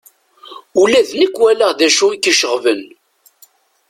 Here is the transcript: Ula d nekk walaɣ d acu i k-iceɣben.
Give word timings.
Ula 0.81 1.01
d 1.09 1.11
nekk 1.19 1.35
walaɣ 1.41 1.71
d 1.77 1.81
acu 1.87 2.05
i 2.11 2.17
k-iceɣben. 2.17 2.81